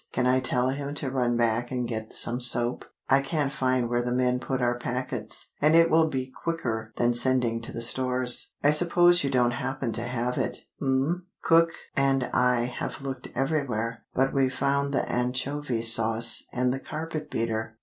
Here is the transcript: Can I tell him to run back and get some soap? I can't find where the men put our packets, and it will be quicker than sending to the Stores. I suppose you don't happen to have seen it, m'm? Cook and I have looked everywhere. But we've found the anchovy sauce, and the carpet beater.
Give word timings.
Can 0.11 0.25
I 0.25 0.39
tell 0.39 0.69
him 0.69 0.95
to 0.95 1.11
run 1.11 1.37
back 1.37 1.69
and 1.69 1.87
get 1.87 2.11
some 2.15 2.41
soap? 2.41 2.85
I 3.07 3.21
can't 3.21 3.51
find 3.51 3.87
where 3.87 4.01
the 4.01 4.11
men 4.11 4.39
put 4.39 4.59
our 4.59 4.75
packets, 4.79 5.51
and 5.61 5.75
it 5.75 5.91
will 5.91 6.09
be 6.09 6.33
quicker 6.43 6.91
than 6.95 7.13
sending 7.13 7.61
to 7.61 7.71
the 7.71 7.83
Stores. 7.83 8.53
I 8.63 8.71
suppose 8.71 9.23
you 9.23 9.29
don't 9.29 9.51
happen 9.51 9.91
to 9.91 10.01
have 10.01 10.33
seen 10.37 10.43
it, 10.43 10.57
m'm? 10.81 11.27
Cook 11.43 11.69
and 11.95 12.23
I 12.33 12.61
have 12.61 13.03
looked 13.03 13.27
everywhere. 13.35 14.03
But 14.15 14.33
we've 14.33 14.51
found 14.51 14.91
the 14.91 15.07
anchovy 15.07 15.83
sauce, 15.83 16.47
and 16.51 16.73
the 16.73 16.79
carpet 16.79 17.29
beater. 17.29 17.77